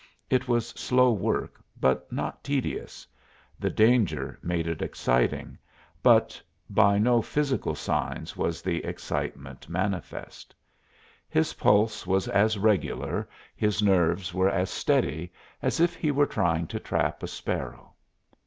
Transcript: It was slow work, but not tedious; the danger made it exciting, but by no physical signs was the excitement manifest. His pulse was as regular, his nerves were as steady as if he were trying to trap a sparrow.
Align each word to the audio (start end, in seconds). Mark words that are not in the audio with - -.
It 0.31 0.47
was 0.47 0.69
slow 0.69 1.11
work, 1.11 1.63
but 1.79 2.11
not 2.11 2.43
tedious; 2.43 3.05
the 3.59 3.69
danger 3.69 4.39
made 4.41 4.65
it 4.65 4.81
exciting, 4.81 5.59
but 6.01 6.41
by 6.71 6.97
no 6.97 7.21
physical 7.21 7.75
signs 7.75 8.35
was 8.35 8.63
the 8.63 8.83
excitement 8.83 9.69
manifest. 9.69 10.55
His 11.29 11.53
pulse 11.53 12.07
was 12.07 12.27
as 12.29 12.57
regular, 12.57 13.29
his 13.55 13.83
nerves 13.83 14.33
were 14.33 14.49
as 14.49 14.71
steady 14.71 15.31
as 15.61 15.79
if 15.79 15.93
he 15.93 16.09
were 16.09 16.25
trying 16.25 16.65
to 16.69 16.79
trap 16.79 17.21
a 17.21 17.27
sparrow. 17.27 17.93